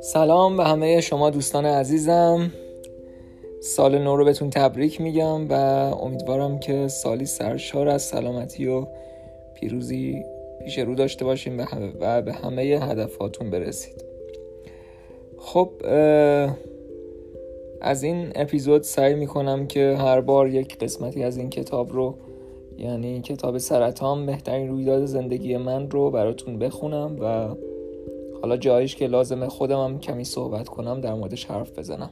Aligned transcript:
سلام 0.00 0.56
به 0.56 0.64
همه 0.64 1.00
شما 1.00 1.30
دوستان 1.30 1.66
عزیزم. 1.66 2.52
سال 3.60 3.98
نو 3.98 4.16
رو 4.16 4.24
بهتون 4.24 4.50
تبریک 4.50 5.00
میگم 5.00 5.48
و 5.48 5.52
امیدوارم 6.02 6.58
که 6.58 6.88
سالی 6.88 7.26
سرشار 7.26 7.88
از 7.88 8.02
سلامتی 8.02 8.66
و 8.66 8.86
پیروزی 9.54 10.24
پیش 10.64 10.78
رو 10.78 10.94
داشته 10.94 11.24
باشیم 11.24 11.66
و 12.00 12.22
به 12.22 12.32
همه 12.32 12.62
هدفاتون 12.62 13.50
برسید. 13.50 14.04
خب 15.38 15.70
از 17.80 18.02
این 18.02 18.32
اپیزود 18.34 18.82
سعی 18.82 19.14
می‌کنم 19.14 19.66
که 19.66 19.96
هر 19.98 20.20
بار 20.20 20.48
یک 20.48 20.78
قسمتی 20.78 21.22
از 21.22 21.36
این 21.36 21.50
کتاب 21.50 21.92
رو 21.92 22.14
یعنی 22.80 23.20
کتاب 23.20 23.58
سرطان 23.58 24.26
بهترین 24.26 24.68
رویداد 24.68 25.04
زندگی 25.04 25.56
من 25.56 25.90
رو 25.90 26.10
براتون 26.10 26.58
بخونم 26.58 27.16
و 27.20 27.54
حالا 28.42 28.56
جایش 28.56 28.96
که 28.96 29.06
لازمه 29.06 29.48
خودم 29.48 29.84
هم 29.84 29.98
کمی 29.98 30.24
صحبت 30.24 30.68
کنم 30.68 31.00
در 31.00 31.14
موردش 31.14 31.44
حرف 31.44 31.78
بزنم. 31.78 32.10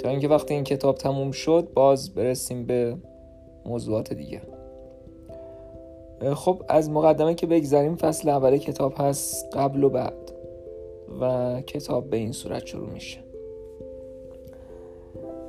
تا 0.00 0.08
اینکه 0.08 0.28
وقتی 0.28 0.54
این 0.54 0.64
کتاب 0.64 0.96
تموم 0.96 1.30
شد 1.30 1.68
باز 1.74 2.14
برسیم 2.14 2.66
به 2.66 2.96
موضوعات 3.66 4.12
دیگه. 4.12 4.40
خب 6.34 6.62
از 6.68 6.90
مقدمه 6.90 7.34
که 7.34 7.46
بگذریم 7.46 7.96
فصل 7.96 8.28
اول 8.28 8.56
کتاب 8.56 8.94
هست 8.96 9.56
قبل 9.56 9.84
و 9.84 9.88
بعد 9.88 10.32
و 11.20 11.60
کتاب 11.60 12.10
به 12.10 12.16
این 12.16 12.32
صورت 12.32 12.66
شروع 12.66 12.90
میشه. 12.90 13.18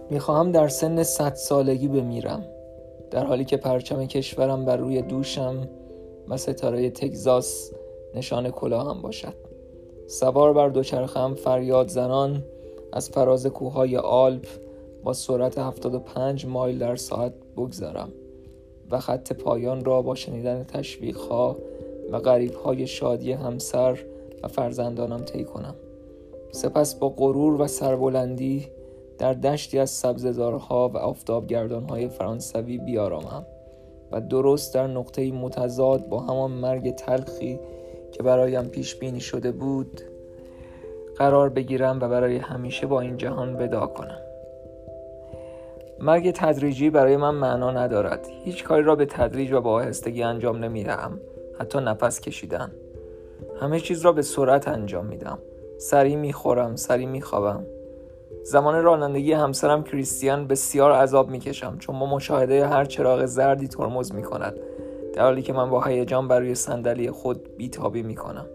می‌خواهم 0.09 0.51
در 0.51 0.67
سن 0.67 1.03
صد 1.03 1.33
سالگی 1.33 1.87
بمیرم. 1.87 2.45
در 3.13 3.25
حالی 3.25 3.45
که 3.45 3.57
پرچم 3.57 4.05
کشورم 4.05 4.65
بر 4.65 4.77
روی 4.77 5.01
دوشم 5.01 5.67
و 6.27 6.37
ستاره 6.37 6.89
تگزاس 6.89 7.71
نشان 8.15 8.51
کلاهم 8.51 9.01
باشد. 9.01 9.33
سوار 10.07 10.53
بر 10.53 10.69
دوچرخم 10.69 11.33
فریاد 11.33 11.87
زنان 11.87 12.43
از 12.93 13.09
فراز 13.09 13.47
کوههای 13.47 13.97
آلپ 13.97 14.47
با 15.03 15.13
سرعت 15.13 15.57
75 15.57 16.45
مایل 16.45 16.79
در 16.79 16.95
ساعت 16.95 17.33
بگذرم 17.57 18.09
و 18.91 18.99
خط 18.99 19.33
پایان 19.33 19.85
را 19.85 20.01
با 20.01 20.15
شنیدن 20.15 20.65
ها 21.29 21.57
و 22.11 22.19
غریب 22.19 22.53
های 22.53 22.87
شادی 22.87 23.31
همسر 23.31 23.99
و 24.43 24.47
فرزندانم 24.47 25.21
طی 25.21 25.43
کنم. 25.43 25.75
سپس 26.51 26.95
با 26.95 27.09
غرور 27.09 27.61
و 27.61 27.67
سربلندی 27.67 28.67
در 29.17 29.33
دشتی 29.33 29.79
از 29.79 29.89
سبززارها 29.89 30.89
و 30.89 30.97
آفتابگردانهای 30.97 32.07
فرانسوی 32.07 32.77
بیارامم 32.77 33.45
و 34.11 34.21
درست 34.21 34.73
در 34.73 34.87
نقطه 34.87 35.31
متضاد 35.31 36.07
با 36.07 36.19
همان 36.19 36.51
مرگ 36.51 36.95
تلخی 36.95 37.59
که 38.11 38.23
برایم 38.23 38.65
پیش 38.65 38.95
بینی 38.95 39.19
شده 39.19 39.51
بود 39.51 40.01
قرار 41.15 41.49
بگیرم 41.49 41.99
و 42.01 42.09
برای 42.09 42.37
همیشه 42.37 42.87
با 42.87 43.01
این 43.01 43.17
جهان 43.17 43.55
ودا 43.55 43.87
کنم. 43.87 44.19
مرگ 45.99 46.31
تدریجی 46.31 46.89
برای 46.89 47.17
من 47.17 47.35
معنا 47.35 47.71
ندارد. 47.71 48.27
هیچ 48.43 48.63
کاری 48.63 48.83
را 48.83 48.95
به 48.95 49.05
تدریج 49.05 49.51
و 49.51 49.61
با 49.61 49.71
آهستگی 49.71 50.23
انجام 50.23 50.63
نمی 50.63 50.83
دهم 50.83 51.19
حتی 51.59 51.79
نفس 51.79 52.21
کشیدن. 52.21 52.71
همه 53.61 53.79
چیز 53.79 54.01
را 54.01 54.11
به 54.11 54.21
سرعت 54.21 54.67
انجام 54.67 55.05
میدم 55.05 55.39
سری 55.77 56.15
می‌خورم 56.15 56.75
سری 56.75 57.05
میخوابم. 57.05 57.65
زمان 58.43 58.83
رانندگی 58.83 59.33
همسرم 59.33 59.83
کریستیان 59.83 60.47
بسیار 60.47 60.91
عذاب 60.91 61.29
می‌کشم 61.29 61.77
چون 61.77 61.95
ما 61.95 62.05
مشاهده 62.05 62.67
هر 62.67 62.85
چراغ 62.85 63.25
زردی 63.25 63.67
ترمز 63.67 64.13
می‌کند 64.13 64.55
در 65.13 65.23
حالی 65.23 65.41
که 65.41 65.53
من 65.53 65.69
با 65.69 65.81
هیجان 65.81 66.27
بر 66.27 66.39
روی 66.39 66.55
صندلی 66.55 67.11
خود 67.11 67.57
بیتابی 67.57 68.03
می‌کنم. 68.03 68.45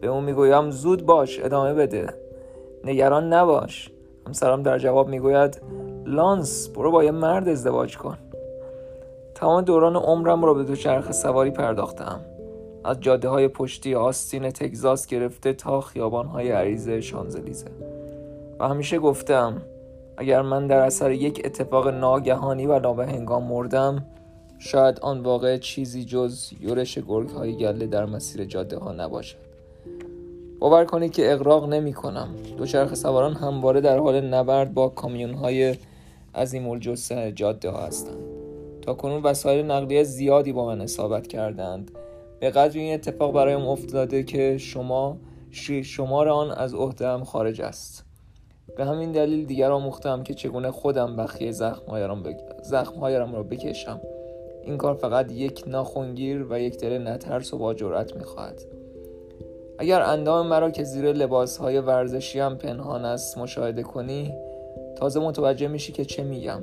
به 0.00 0.08
اون 0.08 0.24
می‌گویم 0.24 0.70
زود 0.70 1.06
باش 1.06 1.40
ادامه 1.44 1.74
بده. 1.74 2.14
نگران 2.84 3.32
نباش. 3.32 3.90
همسرم 4.26 4.62
در 4.62 4.78
جواب 4.78 5.08
می‌گوید 5.08 5.60
لانس 6.06 6.68
برو 6.68 6.90
با 6.90 7.04
یه 7.04 7.10
مرد 7.10 7.48
ازدواج 7.48 7.98
کن. 7.98 8.18
تمام 9.34 9.62
دوران 9.62 9.96
عمرم 9.96 10.44
را 10.44 10.54
به 10.54 10.62
دوچرخه 10.64 11.12
سواری 11.12 11.50
پرداختم 11.50 12.20
از 12.84 13.00
جاده 13.00 13.28
های 13.28 13.48
پشتی 13.48 13.94
آستین 13.94 14.50
تگزاس 14.50 15.06
گرفته 15.06 15.52
تا 15.52 15.80
خیابان 15.80 16.26
های 16.26 16.50
عریض 16.50 16.88
شانزلیزه. 16.88 17.66
همیشه 18.68 18.98
گفتم 18.98 19.62
اگر 20.16 20.42
من 20.42 20.66
در 20.66 20.78
اثر 20.78 21.10
یک 21.10 21.42
اتفاق 21.44 21.88
ناگهانی 21.88 22.66
و 22.66 22.78
نابهنگام 22.78 23.44
مردم 23.44 24.04
شاید 24.58 25.00
آن 25.00 25.20
واقع 25.20 25.58
چیزی 25.58 26.04
جز 26.04 26.52
یورش 26.60 26.98
گرگ 26.98 27.28
های 27.28 27.56
گله 27.56 27.86
در 27.86 28.06
مسیر 28.06 28.44
جاده 28.44 28.78
ها 28.78 28.92
نباشد. 28.92 29.36
باور 30.58 30.84
کنید 30.84 31.12
که 31.12 31.32
اقراق 31.32 31.68
نمی 31.68 31.92
کنم. 31.92 32.28
دوچرخه 32.56 32.94
سواران 32.94 33.34
همواره 33.34 33.80
در 33.80 33.98
حال 33.98 34.20
نبرد 34.20 34.74
با 34.74 34.88
کامیون 34.88 35.34
های 35.34 35.76
عظیم 36.34 36.68
الجثه 36.68 37.32
جاده 37.32 37.70
ها 37.70 37.86
هستند. 37.86 38.24
تا 38.82 38.94
کنون 38.94 39.22
وسایل 39.22 39.66
نقلیه 39.66 40.02
زیادی 40.02 40.52
با 40.52 40.66
من 40.66 40.80
اصابت 40.80 41.26
کردند. 41.26 41.90
به 42.40 42.50
قدر 42.50 42.78
این 42.78 42.94
اتفاق 42.94 43.32
برایم 43.32 43.66
افتاده 43.66 44.22
که 44.22 44.58
شما 44.58 45.16
شمار 45.82 46.28
آن 46.28 46.50
از 46.50 46.74
عهدهام 46.74 47.24
خارج 47.24 47.60
است. 47.60 48.11
به 48.76 48.84
همین 48.84 49.12
دلیل 49.12 49.46
دیگر 49.46 49.70
آموختم 49.70 50.22
که 50.22 50.34
چگونه 50.34 50.70
خودم 50.70 51.16
بخیه 51.16 51.52
زخمهایم 52.62 53.34
را 53.34 53.42
بکشم. 53.42 54.00
این 54.62 54.78
کار 54.78 54.94
فقط 54.94 55.32
یک 55.32 55.64
ناخونگیر 55.66 56.46
و 56.50 56.60
یک 56.60 56.78
دل 56.78 57.08
نترس 57.08 57.54
و 57.54 57.58
با 57.58 57.74
جرأت 57.74 58.16
می‌خواهد. 58.16 58.62
اگر 59.78 60.02
اندام 60.02 60.46
مرا 60.46 60.70
که 60.70 60.84
زیر 60.84 61.12
لباسهای 61.12 61.78
ورزشی 61.78 62.38
هم 62.38 62.58
پنهان 62.58 63.04
است 63.04 63.38
مشاهده 63.38 63.82
کنی 63.82 64.34
تازه 64.96 65.20
متوجه 65.20 65.68
میشی 65.68 65.92
که 65.92 66.04
چه 66.04 66.22
میگم. 66.22 66.62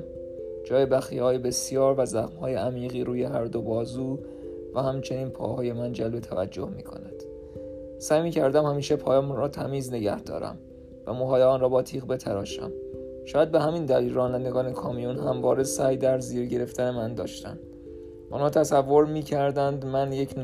جای 0.64 0.86
بخیه 0.86 1.22
های 1.22 1.38
بسیار 1.38 1.94
و 1.98 2.06
زخم 2.06 2.36
های 2.36 2.54
عمیقی 2.54 3.04
روی 3.04 3.24
هر 3.24 3.44
دو 3.44 3.62
بازو 3.62 4.18
و 4.74 4.82
همچنین 4.82 5.28
پاهای 5.28 5.72
من 5.72 5.92
جلب 5.92 6.20
توجه 6.20 6.68
می 6.68 6.82
کند 6.82 7.22
سعی 7.98 8.22
می 8.22 8.30
کردم 8.30 8.64
همیشه 8.64 8.96
پایم 8.96 9.32
را 9.32 9.48
تمیز 9.48 9.92
نگه 9.92 10.20
دارم. 10.20 10.58
و 11.10 11.12
موهای 11.12 11.42
آن 11.42 11.60
را 11.60 11.68
با 11.68 11.82
تیغ 11.82 12.06
بتراشم. 12.06 12.72
شاید 13.24 13.50
به 13.50 13.60
همین 13.60 13.86
دلیل 13.86 14.14
رانندگان 14.14 14.72
کامیون 14.72 15.18
همواره 15.18 15.64
سعی 15.64 15.96
در 15.96 16.18
زیر 16.18 16.46
گرفتن 16.46 16.90
من 16.90 17.14
داشتند 17.14 17.58
آنها 18.30 18.50
تصور 18.50 19.06
می 19.06 19.22
کردند 19.22 19.86
من 19.86 20.12
یک 20.12 20.38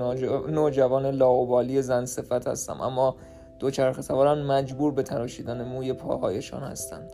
نوجوان 0.49 1.07
لاوبالی 1.07 1.83
زن 1.83 2.05
صفت 2.05 2.49
هستم 2.49 2.81
اما 2.81 3.17
دوچرخه 3.59 4.03
سواران 4.03 4.43
مجبور 4.43 4.93
به 4.93 5.03
تراشیدن 5.03 5.65
موی 5.65 5.93
پاهایشان 5.93 6.63
هستند. 6.63 7.11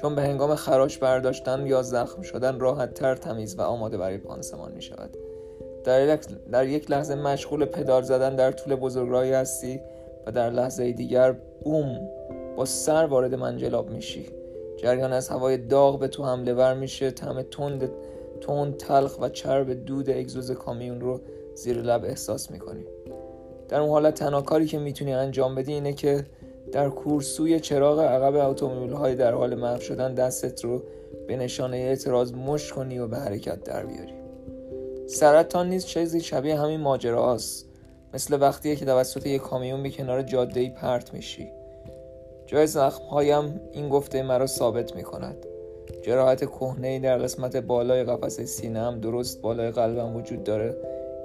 چون 0.00 0.14
به 0.14 0.22
هنگام 0.22 0.54
خراش 0.54 0.98
برداشتن 0.98 1.66
یا 1.66 1.82
زخم 1.82 2.22
شدن 2.22 2.60
راحت 2.60 2.94
تر 2.94 3.16
تمیز 3.16 3.58
و 3.58 3.62
آماده 3.62 3.98
برای 3.98 4.18
پانسمان 4.18 4.72
می 4.72 4.82
شود 4.82 5.16
در, 5.84 6.18
در 6.52 6.66
یک 6.66 6.90
لحظه 6.90 7.14
مشغول 7.14 7.64
پدال 7.64 8.02
زدن 8.02 8.36
در 8.36 8.52
طول 8.52 8.74
بزرگراهی 8.74 9.32
هستی 9.32 9.80
و 10.26 10.32
در 10.32 10.50
لحظه 10.50 10.92
دیگر 10.92 11.32
بوم 11.64 12.17
با 12.58 12.64
سر 12.64 13.06
وارد 13.06 13.34
منجلاب 13.34 13.90
میشی. 13.90 14.26
جریان 14.76 15.12
از 15.12 15.28
هوای 15.28 15.56
داغ 15.56 15.98
به 15.98 16.08
تو 16.08 16.24
حمله 16.24 16.54
ور 16.54 16.74
میشه. 16.74 17.10
تم 17.10 17.42
تند 17.42 17.90
تند 18.40 18.76
تلخ 18.76 19.20
و 19.20 19.28
چرب 19.28 19.84
دود 19.84 20.10
اگزوز 20.10 20.50
کامیون 20.50 21.00
رو 21.00 21.20
زیر 21.54 21.76
لب 21.76 22.04
احساس 22.04 22.50
می‌کنی. 22.50 22.84
در 23.68 23.80
اون 23.80 23.90
حالت 23.90 24.14
تنها 24.14 24.42
کاری 24.42 24.66
که 24.66 24.78
می‌تونی 24.78 25.14
انجام 25.14 25.54
بدی 25.54 25.72
اینه 25.72 25.92
که 25.92 26.26
در 26.72 26.88
کورسوی 26.88 27.60
چراغ 27.60 28.00
عقب 28.00 28.50
اتومبیل 28.50 28.92
های 28.92 29.14
در 29.14 29.32
حال 29.32 29.54
محو 29.54 29.80
شدن 29.80 30.14
دستت 30.14 30.64
رو 30.64 30.82
به 31.28 31.36
نشانه 31.36 31.76
اعتراض 31.76 32.32
مش 32.32 32.72
کنی 32.72 32.98
و 32.98 33.06
به 33.06 33.16
حرکت 33.16 33.64
در 33.64 33.86
بیاری. 33.86 34.14
سرطان 35.06 35.68
نیز 35.68 35.86
چیزی 35.86 36.20
شبیه 36.20 36.60
همین 36.60 36.80
ماجراست 36.80 37.68
مثل 38.14 38.40
وقتیه 38.40 38.76
که 38.76 38.84
توسط 38.84 39.26
یک 39.26 39.42
کامیون 39.42 39.82
به 39.82 39.90
کنار 39.90 40.22
جاده 40.22 40.70
پرت 40.70 41.14
میشی. 41.14 41.57
جای 42.48 42.66
زخمهایم 42.66 43.60
این 43.72 43.88
گفته 43.88 44.22
مرا 44.22 44.46
ثابت 44.46 44.96
می‌کند. 44.96 45.46
جراحت 46.02 46.44
کهنه 46.44 46.98
در 46.98 47.18
قسمت 47.18 47.56
بالای 47.56 48.04
قفسه 48.04 48.44
سینه 48.44 48.80
هم 48.80 49.00
درست 49.00 49.40
بالای 49.40 49.70
قلبم 49.70 50.16
وجود 50.16 50.44
داره 50.44 50.76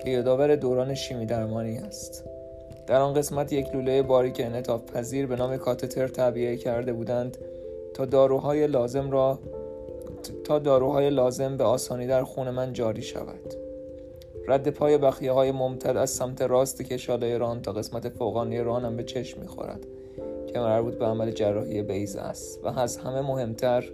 که 0.04 0.10
یادآور 0.10 0.56
دوران 0.56 0.94
شیمی 0.94 1.26
درمانی 1.26 1.78
است. 1.78 2.24
در 2.88 3.02
آن 3.02 3.14
قسمت 3.14 3.54
یک 3.54 3.76
لوله 3.76 4.02
باریک 4.02 4.40
انعطاف 4.40 4.92
پذیر 4.92 5.28
به 5.28 5.36
نام 5.36 5.58
کاتتر 5.58 6.08
تعبیه 6.08 6.58
کرده 6.58 6.94
بودند 6.94 7.38
تا 7.94 8.06
داروهای 8.06 8.68
لازم 8.68 9.12
را 9.12 9.40
تا 10.44 10.60
داروهای 10.60 11.10
لازم 11.10 11.58
به 11.58 11.64
آسانی 11.64 12.08
در 12.08 12.24
خون 12.24 12.50
من 12.50 12.74
جاری 12.74 13.02
شود. 13.02 13.54
رد 14.48 14.70
پای 14.70 14.98
بخیه 14.98 15.32
های 15.32 15.52
ممتد 15.52 15.98
از 15.98 16.10
سمت 16.10 16.42
راست 16.42 16.82
کشاله 16.82 17.38
ران 17.38 17.62
تا 17.62 17.72
قسمت 17.72 18.10
فوقانی 18.10 18.60
رانم 18.60 18.98
به 18.98 19.04
چشم 19.04 19.42
می‌خورد. 19.42 19.88
که 20.54 20.60
مربوط 20.60 20.94
به 20.94 21.06
عمل 21.06 21.32
جراحی 21.32 21.82
بیز 21.82 22.16
است 22.16 22.64
و 22.64 22.80
از 22.80 22.98
همه 22.98 23.22
مهمتر 23.22 23.90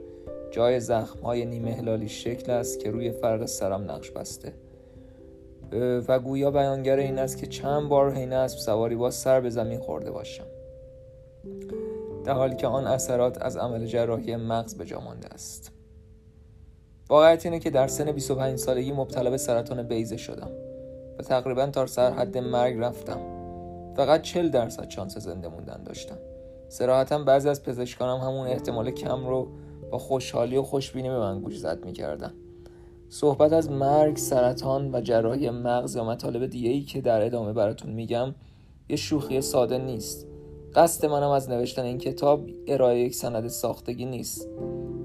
جای 0.51 0.79
زخم 0.79 1.19
های 1.19 1.45
نیمه 1.45 1.71
هلالی 1.71 2.09
شکل 2.09 2.51
است 2.51 2.79
که 2.79 2.91
روی 2.91 3.11
فرق 3.11 3.45
سرم 3.45 3.91
نقش 3.91 4.11
بسته. 4.11 4.53
و 6.07 6.19
گویا 6.19 6.51
بیانگر 6.51 6.97
این 6.97 7.19
است 7.19 7.37
که 7.37 7.47
چند 7.47 7.89
بار 7.89 8.13
حین 8.13 8.33
اسب 8.33 8.57
سواری 8.57 8.95
با 8.95 9.11
سر 9.11 9.41
به 9.41 9.49
زمین 9.49 9.79
خورده 9.79 10.11
باشم. 10.11 10.45
در 12.25 12.33
حالی 12.33 12.55
که 12.55 12.67
آن 12.67 12.87
اثرات 12.87 13.41
از 13.41 13.57
عمل 13.57 13.85
جراحی 13.85 14.35
مغز 14.35 14.75
به 14.75 14.85
جا 14.85 14.99
مانده 14.99 15.27
است. 15.27 15.71
واقعیت 17.09 17.45
اینه 17.45 17.59
که 17.59 17.69
در 17.69 17.87
سن 17.87 18.11
25 18.11 18.59
سالگی 18.59 18.91
مبتلا 18.91 19.29
به 19.29 19.37
سرطان 19.37 19.83
بیزه 19.83 20.17
شدم 20.17 20.51
و 21.19 21.23
تقریبا 21.23 21.65
تا 21.67 21.85
سر 21.85 22.11
حد 22.11 22.37
مرگ 22.37 22.77
رفتم. 22.79 23.19
فقط 23.95 24.21
40 24.21 24.49
درصد 24.49 24.89
شانس 24.89 25.17
زنده 25.17 25.47
موندن 25.47 25.83
داشتم. 25.83 26.17
سراحتا 26.69 27.23
بعضی 27.23 27.49
از 27.49 27.63
پزشکانم 27.63 28.21
همون 28.21 28.47
احتمال 28.47 28.91
کم 28.91 29.27
رو 29.27 29.47
با 29.91 29.97
خوشحالی 29.97 30.57
و 30.57 30.63
خوشبینی 30.63 31.09
به 31.09 31.19
من 31.19 31.41
گوش 31.41 31.59
زد 31.59 31.85
می‌کردن. 31.85 32.33
صحبت 33.09 33.53
از 33.53 33.71
مرگ، 33.71 34.17
سرطان 34.17 34.95
و 34.95 35.01
جراحی 35.01 35.49
مغز 35.49 35.95
یا 35.95 36.03
مطالب 36.03 36.45
دیگه 36.45 36.69
ای 36.69 36.81
که 36.81 37.01
در 37.01 37.25
ادامه 37.25 37.53
براتون 37.53 37.91
میگم 37.91 38.35
یه 38.89 38.95
شوخی 38.95 39.41
ساده 39.41 39.77
نیست. 39.77 40.27
قصد 40.75 41.05
منم 41.05 41.29
از 41.29 41.49
نوشتن 41.49 41.83
این 41.83 41.97
کتاب 41.97 42.47
ارائه 42.67 42.99
یک 42.99 43.15
سند 43.15 43.47
ساختگی 43.47 44.05
نیست 44.05 44.47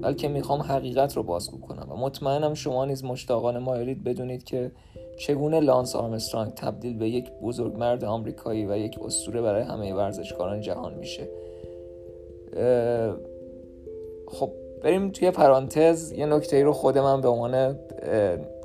بلکه 0.01 0.27
می‌خوام 0.27 0.61
حقیقت 0.61 1.17
رو 1.17 1.23
بازگو 1.23 1.59
کنم 1.59 1.91
و 1.91 1.95
مطمئنم 1.95 2.53
شما 2.53 2.85
نیز 2.85 3.03
مشتاقان 3.03 3.57
مایلید 3.57 4.03
بدونید 4.03 4.43
که 4.43 4.71
چگونه 5.19 5.59
لانس 5.59 5.95
آرمسترانگ 5.95 6.51
تبدیل 6.51 6.97
به 6.97 7.09
یک 7.09 7.31
بزرگمرد 7.43 8.03
آمریکایی 8.03 8.65
و 8.65 8.77
یک 8.77 8.99
اسطوره 9.01 9.41
برای 9.41 9.63
همه 9.63 9.93
ورزشکاران 9.93 10.61
جهان 10.61 10.93
میشه. 10.93 11.27
خب 14.27 14.49
بریم 14.83 15.11
توی 15.11 15.31
پرانتز 15.31 16.11
یه 16.11 16.25
نکته 16.25 16.63
رو 16.63 16.73
خود 16.73 16.97
من 16.97 17.21
به 17.21 17.27
عنوان 17.27 17.79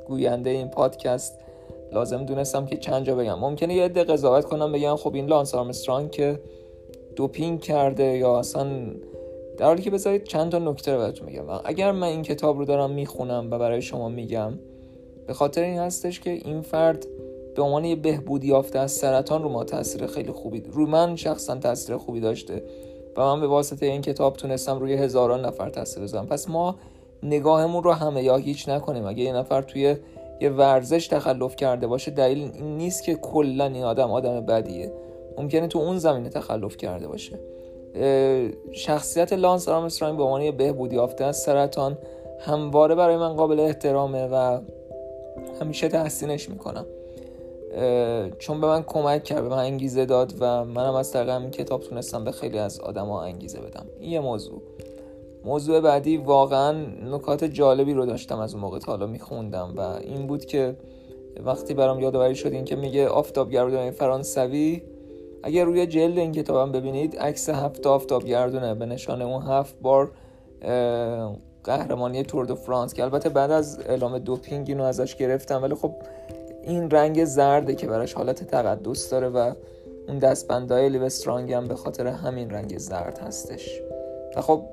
گوینده 0.07 0.49
این 0.49 0.67
پادکست 0.67 1.39
لازم 1.91 2.25
دونستم 2.25 2.65
که 2.65 2.77
چند 2.77 3.05
جا 3.05 3.15
بگم. 3.15 3.39
ممکنه 3.39 3.73
یه 3.73 3.83
عده 3.83 4.03
قضاوت 4.03 4.45
کنم 4.45 4.71
بگم 4.71 4.95
خب 4.95 5.15
این 5.15 5.25
لانس 5.25 5.55
آرمسترانگ 5.55 6.11
که 6.11 6.39
دوپینگ 7.15 7.61
کرده 7.61 8.03
یا 8.03 8.39
اصلا 8.39 8.69
در 9.57 9.65
حالی 9.65 9.81
که 9.81 9.89
بذارید 9.89 10.23
چند 10.23 10.51
تا 10.51 10.59
نکته 10.59 10.93
رو 10.93 10.99
بهتون 10.99 11.27
میگم 11.27 11.43
اگر 11.65 11.91
من 11.91 12.07
این 12.07 12.21
کتاب 12.21 12.57
رو 12.57 12.65
دارم 12.65 12.91
می‌خونم 12.91 13.47
و 13.51 13.57
برای 13.57 13.81
شما 13.81 14.09
میگم 14.09 14.53
به 15.27 15.33
خاطر 15.33 15.61
این 15.61 15.79
هستش 15.79 16.19
که 16.19 16.29
این 16.29 16.61
فرد 16.61 17.05
به 17.55 17.61
عنوان 17.61 17.85
یه 17.85 17.95
بهبودی 17.95 18.47
یافته 18.47 18.79
از 18.79 18.91
سرطان 18.91 19.43
رو 19.43 19.49
ما 19.49 19.63
تاثیر 19.63 20.07
خیلی 20.07 20.31
خوبی 20.31 20.63
رو 20.71 20.87
من 20.87 21.15
شخصا 21.15 21.55
تاثیر 21.55 21.97
خوبی 21.97 22.19
داشته. 22.19 22.63
و 23.17 23.21
من 23.21 23.41
به 23.41 23.47
واسطه 23.47 23.85
این 23.85 24.01
کتاب 24.01 24.35
تونستم 24.35 24.79
روی 24.79 24.93
هزاران 24.93 25.45
نفر 25.45 25.69
تاثیر 25.69 26.03
بذارم. 26.03 26.27
پس 26.27 26.49
ما 26.49 26.75
نگاهمون 27.23 27.83
رو 27.83 27.91
همه 27.91 28.23
یا 28.23 28.35
هیچ 28.35 28.69
نکنیم. 28.69 29.05
اگه 29.05 29.23
یه 29.23 29.33
نفر 29.33 29.61
توی 29.61 29.95
یه 30.41 30.49
ورزش 30.49 31.07
تخلف 31.07 31.55
کرده 31.55 31.87
باشه 31.87 32.11
دلیل 32.11 32.51
نیست 32.63 33.03
که 33.03 33.15
کلا 33.15 33.65
این 33.65 33.83
آدم 33.83 34.11
آدم 34.11 34.41
بدیه. 34.41 34.91
ممکنه 35.37 35.67
تو 35.67 35.79
اون 35.79 35.97
زمینه 35.97 36.29
تخلف 36.29 36.77
کرده 36.77 37.07
باشه. 37.07 37.39
شخصیت 38.71 39.33
لانس 39.33 39.69
آرمسترانگ 39.69 40.17
به 40.17 40.23
عنوان 40.23 40.51
بهبودی 40.51 40.95
یافته 40.95 41.25
از 41.25 41.37
سرطان 41.37 41.97
همواره 42.39 42.95
برای 42.95 43.17
من 43.17 43.33
قابل 43.33 43.59
احترامه 43.59 44.27
و 44.27 44.59
همیشه 45.61 45.87
تحسینش 45.87 46.49
می‌کنم. 46.49 46.85
چون 48.39 48.61
به 48.61 48.67
من 48.67 48.83
کمک 48.83 49.23
کرد 49.23 49.43
به 49.43 49.49
من 49.49 49.57
انگیزه 49.57 50.05
داد 50.05 50.33
و 50.39 50.65
منم 50.65 50.93
از 50.93 51.11
طریق 51.11 51.29
این 51.29 51.51
کتاب 51.51 51.81
تونستم 51.81 52.23
به 52.23 52.31
خیلی 52.31 52.57
از 52.57 52.79
آدما 52.79 53.23
انگیزه 53.23 53.61
بدم. 53.61 53.85
این 53.99 54.11
یه 54.11 54.19
موضوع. 54.19 54.61
موضوع 55.45 55.79
بعدی 55.79 56.17
واقعا 56.17 56.85
نکات 57.11 57.43
جالبی 57.43 57.93
رو 57.93 58.05
داشتم 58.05 58.39
از 58.39 58.53
اون 58.53 58.61
موقع 58.63 58.79
تا 58.79 58.91
حالا 58.91 59.07
میخوندم 59.07 59.73
و 59.77 59.81
این 59.81 60.27
بود 60.27 60.45
که 60.45 60.75
وقتی 61.45 61.73
برام 61.73 61.99
یادآوری 61.99 62.35
شد 62.35 62.53
این 62.53 62.65
که 62.65 62.75
میگه 62.75 63.07
آفتابگردان 63.07 63.91
فرانسوی 63.91 64.81
اگر 65.43 65.65
روی 65.65 65.87
جلد 65.87 66.17
این 66.17 66.31
کتابم 66.31 66.71
ببینید 66.71 67.17
عکس 67.17 67.49
هفت 67.49 67.87
آفتابگردونه 67.87 68.75
به 68.75 68.85
نشانه 68.85 69.25
اون 69.25 69.41
هفت 69.41 69.75
بار 69.81 70.11
قهرمانی 71.63 72.23
تور 72.23 72.45
دو 72.45 72.55
فرانس 72.55 72.93
که 72.93 73.03
البته 73.03 73.29
بعد 73.29 73.51
از 73.51 73.79
اعلام 73.79 74.19
دوپینگ 74.19 74.69
اینو 74.69 74.83
ازش 74.83 75.15
گرفتم 75.15 75.63
ولی 75.63 75.75
خب 75.75 75.93
این 76.63 76.89
رنگ 76.89 77.25
زرده 77.25 77.75
که 77.75 77.87
براش 77.87 78.13
حالت 78.13 78.43
تقدس 78.43 79.09
داره 79.09 79.29
و 79.29 79.53
اون 80.07 80.17
دستبندهای 80.17 80.89
لیو 80.89 81.03
استرانگ 81.03 81.53
هم 81.53 81.67
به 81.67 81.75
خاطر 81.75 82.07
همین 82.07 82.49
رنگ 82.49 82.77
زرد 82.77 83.17
هستش. 83.19 83.81
و 84.35 84.41
خب 84.41 84.63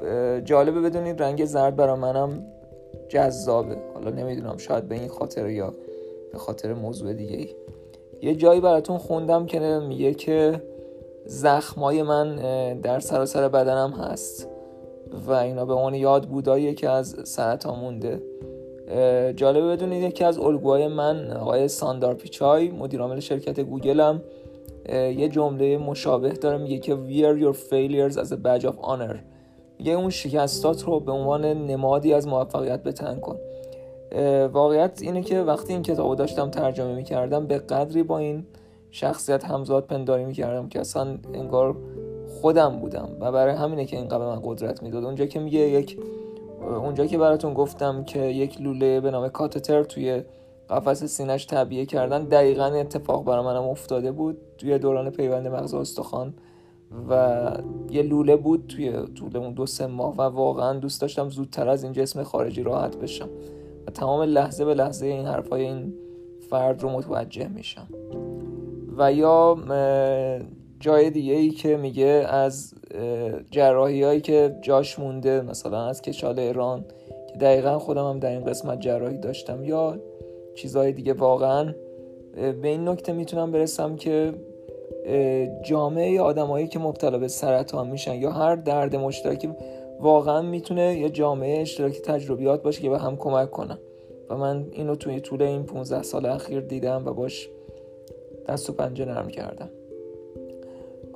جالبه 0.45 0.81
بدونید 0.81 1.23
رنگ 1.23 1.45
زرد 1.45 1.77
برا 1.77 1.97
منم 1.97 2.47
جذابه. 3.09 3.77
حالا 3.95 4.11
نمی‌دونم 4.11 4.57
شاید 4.57 4.89
به 4.89 4.95
این 4.95 5.09
خاطر 5.09 5.49
یا 5.49 5.75
به 6.33 6.39
خاطر 6.39 6.75
موضوع 6.75 7.13
دیگه 7.13 7.37
ای 7.37 7.49
یه 8.23 8.35
جایی 8.35 8.61
براتون 8.61 8.99
خوندم 8.99 9.47
که 9.47 9.61
میگه 9.89 10.15
که 10.15 10.63
زخمای 11.27 12.03
من 12.03 12.37
در 12.81 13.01
سراسر 13.01 13.49
بدنم 13.49 13.91
هست 13.91 14.49
و 15.27 15.33
اینا 15.33 15.65
به 15.65 15.73
عنوان 15.73 15.95
یاد 15.95 16.27
بودایی 16.29 16.75
که 16.75 16.91
از 16.91 17.17
سرطان 17.25 17.79
مونده 17.79 18.23
جالبه 19.37 19.69
بدونید 19.69 20.03
یکی 20.03 20.25
از 20.25 20.39
الگوهای 20.39 20.89
من 20.89 21.33
آقای 21.33 21.69
ساندار 21.69 22.15
پیچای 22.15 22.71
مدیر 22.71 23.21
شرکت 23.21 23.61
گوگل 23.61 24.01
هم 24.01 24.23
یه 24.93 25.29
جمله 25.29 25.79
مشابه 25.79 26.29
داره 26.29 26.59
میگه 26.59 26.79
که 26.79 26.95
wear 26.95 27.43
your 27.43 27.57
failures 27.57 28.17
as 28.17 28.29
a 28.29 28.37
badge 28.37 28.65
of 28.65 28.75
honor. 28.83 29.17
میگه 29.79 29.93
اون 29.93 30.11
شکستات 30.11 30.85
رو 30.85 31.01
به 31.01 31.13
عنوان 31.13 31.45
نمادی 31.45 32.15
از 32.15 32.29
موفقیت 32.29 32.83
بتن 32.83 33.21
کن. 33.21 33.37
واقعیت 34.53 34.99
اینه 35.03 35.23
که 35.23 35.41
وقتی 35.41 35.73
این 35.73 35.83
کتابو 35.83 36.15
داشتم 36.15 36.51
ترجمه 36.51 36.95
می‌کردم 36.95 37.47
به 37.47 37.59
قدری 37.59 38.03
با 38.03 38.19
این 38.19 38.47
شخصیت 38.91 39.45
همزاد 39.45 39.85
پنداری 39.85 40.25
می‌کردم 40.25 40.69
که 40.69 40.81
اصلا 40.81 41.19
انگار 41.35 41.77
خودم 42.41 42.79
بودم 42.79 43.09
و 43.21 43.33
برای 43.33 43.55
همینه 43.55 43.85
که 43.85 43.97
اینقدر 43.97 44.19
من 44.19 44.41
قدرت 44.45 44.83
می‌داد. 44.83 45.05
اونجا 45.05 45.27
که 45.27 45.41
میگه 45.41 45.59
یک 45.59 45.99
اونجا 46.77 47.07
که 47.07 47.19
براتون 47.19 47.55
گفتم 47.55 48.05
که 48.05 48.21
یک 48.21 48.61
لوله 48.61 49.01
به 49.01 49.11
نام 49.11 49.29
کاتتر 49.29 49.83
توی 49.83 50.23
قفس 50.71 51.05
سینش 51.05 51.47
طبیعه 51.47 51.87
کردن 51.87 52.25
دقیقا 52.25 52.65
اتفاق 52.65 53.25
برای 53.25 53.45
منم 53.45 53.63
افتاده 53.63 54.13
بود 54.13 54.39
توی 54.59 54.79
دوران 54.79 55.11
پیوند 55.11 55.47
مغز 55.47 55.75
استخوان 55.75 56.35
و 57.11 57.51
یه 57.91 58.03
لوله 58.03 58.37
بود 58.37 58.65
توی 58.69 58.93
طول 59.15 59.37
اون 59.37 59.53
دو 59.53 59.67
سه 59.67 59.87
ماه 59.87 60.17
و 60.17 60.21
واقعا 60.23 60.79
دوست 60.79 61.01
داشتم 61.01 61.29
زودتر 61.29 61.69
از 61.69 61.85
این 61.85 61.93
جسم 61.93 62.23
خارجی 62.23 62.63
راحت 62.63 62.97
بشم 62.97 63.29
و 63.87 63.91
تمام 63.91 64.23
لحظه 64.23 64.65
به 64.65 64.75
لحظه 64.75 65.07
این 65.07 65.27
حرفای 65.27 65.63
این 65.63 65.95
فرد 66.51 66.83
رو 66.83 66.91
متوجه 66.91 67.49
میشم. 67.49 67.89
و 68.99 69.13
یا 69.13 69.55
جای 70.81 71.11
دیگه 71.11 71.35
ای 71.35 71.51
که 71.51 71.77
میگه 71.77 72.27
از 72.29 72.75
جراحی 73.51 74.03
هایی 74.03 74.21
که 74.21 74.57
جاش 74.63 74.99
مونده 74.99 75.41
مثلا 75.41 75.87
از 75.87 76.03
کشال 76.03 76.39
ایران 76.39 76.85
که 77.33 77.39
دقیقا 77.39 77.79
خودم 77.79 78.09
هم 78.09 78.19
در 78.19 78.31
این 78.31 78.45
قسمت 78.45 78.81
جراحی 78.81 79.19
داشتم 79.19 79.65
یا 79.65 79.99
چیزهای 80.55 80.93
دیگه 80.93 81.13
واقعا 81.13 81.75
به 82.35 82.69
این 82.69 82.89
نکته 82.89 83.13
می‌تونم 83.13 83.53
برسم 83.53 83.97
که 83.97 84.35
جامعه 85.65 86.21
آدمایی 86.21 86.69
که 86.69 86.79
مبتلا 86.79 87.19
به 87.19 87.29
سرطان 87.29 87.89
میشن 87.89 88.15
یا 88.15 88.31
هر 88.31 88.57
درد 88.57 88.97
مشترکی 88.97 89.51
واقعا 90.01 90.43
می‌تونه 90.43 90.99
یه 90.99 91.11
جامعه 91.11 91.61
اشتراکی 91.61 92.01
تجربیات 92.01 92.63
باشه 92.63 92.83
که 92.83 92.91
به 92.91 92.99
هم 92.99 93.17
کمک 93.17 93.51
کنن 93.51 93.79
و 94.31 94.37
من 94.37 94.67
اینو 94.73 94.97
توی 94.97 95.21
طول 95.21 95.43
این 95.43 95.63
15 95.63 96.03
سال 96.03 96.27
اخیر 96.27 96.61
دیدم 96.61 97.03
و 97.07 97.13
باش 97.13 97.49
دست 98.49 98.71
و 98.71 98.73
پنجه 98.73 99.05
نرم 99.05 99.29
کردم. 99.29 99.71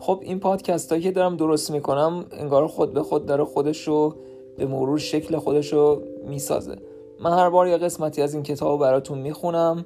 خب 0.03 0.19
این 0.23 0.41
پادکست 0.41 0.91
هایی 0.91 1.03
که 1.03 1.11
دارم 1.11 1.37
درست 1.37 1.71
می‌کنم 1.71 2.25
انگار 2.33 2.67
خود 2.67 2.93
به 2.93 3.03
خود 3.03 3.27
داره 3.27 3.45
خودش 3.45 3.89
رو 3.89 4.15
به 4.59 4.67
مرور 4.67 4.99
شکل 4.99 5.37
خودش 5.37 5.73
رو 5.73 6.03
می‌سازه. 6.27 6.77
من 7.21 7.33
هر 7.33 7.51
بار 7.51 7.67
یه 7.67 7.79
قسمتی 7.79 8.23
از 8.23 8.35
این 8.35 8.43
کتاب 8.43 8.69
رو 8.69 8.79
براتون 8.79 9.19
می‌خونم 9.19 9.85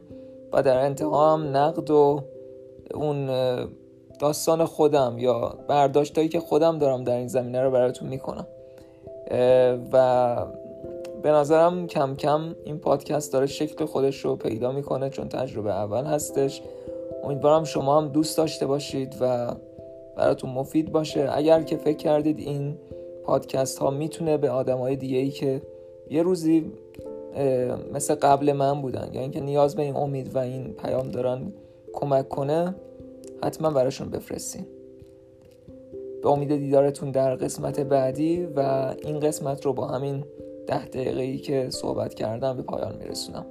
و 0.53 0.63
در 0.63 0.79
انتها 0.79 1.33
هم 1.35 1.57
نقد 1.57 1.91
و 1.91 2.21
اون 2.95 3.31
داستان 4.21 4.65
خودم 4.65 5.19
یا 5.19 5.55
برداشتایی 5.69 6.29
که 6.29 6.41
خودم 6.41 6.79
دارم 6.79 7.05
در 7.05 7.17
این 7.17 7.29
زمینه 7.29 7.63
رو 7.63 7.71
براتون 7.71 8.09
می‌کنم. 8.09 8.47
و 9.93 10.37
به 11.23 11.31
نظرم 11.31 11.87
کم 11.87 12.17
کم 12.17 12.55
این 12.65 12.79
پادکست 12.79 13.33
داره 13.33 13.47
شکل 13.47 13.85
خودش 13.85 14.25
رو 14.25 14.37
پیدا 14.37 14.73
می‌کنه 14.73 15.11
چون 15.11 15.29
تجربه 15.29 15.71
اول 15.71 16.05
هستش. 16.05 16.63
امیدوارم 17.25 17.65
شما 17.65 18.01
هم 18.01 18.09
دوست 18.09 18.37
داشته 18.37 18.67
باشید 18.67 19.17
و 19.21 19.55
براتون 20.17 20.51
مفید 20.51 20.93
باشه. 20.93 21.29
اگر 21.33 21.63
که 21.63 21.77
فکر 21.77 21.97
کردید 21.97 22.39
این 22.39 22.79
پادکست 23.25 23.79
ها 23.79 23.91
می‌تونه 23.91 24.37
به 24.37 24.51
آدم 24.51 24.79
های 24.79 24.97
دیگه 24.97 25.19
ای 25.19 25.31
که 25.31 25.63
یه 26.11 26.23
روزی 26.23 26.73
مثل 27.93 28.15
قبل 28.15 28.53
من 28.53 28.83
بودن 28.83 29.11
یا 29.13 29.21
اینکه 29.21 29.41
نیاز 29.41 29.77
به 29.77 29.83
این 29.83 29.97
امید 29.97 30.35
و 30.35 30.39
این 30.39 30.73
پیام 30.73 31.09
دارن 31.09 31.53
کمک 31.93 32.29
کنه 32.29 32.75
حتما 33.43 33.71
براشون 33.71 34.11
بفرستین. 34.11 34.67
به 36.23 36.29
امید 36.29 36.57
دیدارتون 36.57 37.11
در 37.11 37.35
قسمت 37.35 37.81
بعدی 37.81 38.49
و 38.57 38.61
این 39.03 39.21
قسمت 39.21 39.67
رو 39.67 39.73
با 39.73 39.87
همین 39.87 40.25
ده 40.67 40.85
دقیقه 40.85 41.21
ای 41.21 41.39
که 41.39 41.71
صحبت 41.71 42.15
کردم 42.15 42.57
به 42.57 42.63
پایان 42.63 42.97
میرسونم. 42.97 43.47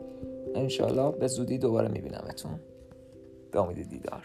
انشالله 0.55 1.11
به 1.11 1.27
زودی 1.27 1.57
دوباره 1.57 1.87
میبینمتون. 1.87 2.51
به 3.51 3.61
امید 3.61 3.89
دیدار. 3.89 4.23